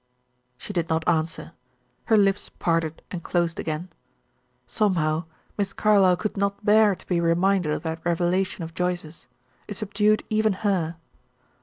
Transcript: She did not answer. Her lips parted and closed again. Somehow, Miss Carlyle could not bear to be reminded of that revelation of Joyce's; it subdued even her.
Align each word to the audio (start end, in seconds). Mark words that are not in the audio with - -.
She 0.57 0.73
did 0.73 0.89
not 0.89 1.07
answer. 1.07 1.51
Her 2.05 2.17
lips 2.17 2.49
parted 2.49 3.03
and 3.11 3.21
closed 3.23 3.59
again. 3.59 3.89
Somehow, 4.65 5.25
Miss 5.59 5.73
Carlyle 5.73 6.17
could 6.17 6.35
not 6.35 6.65
bear 6.65 6.95
to 6.95 7.05
be 7.07 7.21
reminded 7.21 7.71
of 7.71 7.83
that 7.83 8.03
revelation 8.03 8.63
of 8.63 8.73
Joyce's; 8.73 9.27
it 9.67 9.75
subdued 9.77 10.23
even 10.31 10.53
her. 10.65 10.95